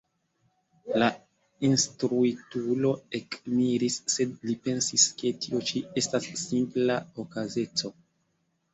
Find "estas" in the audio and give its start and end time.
6.05-6.31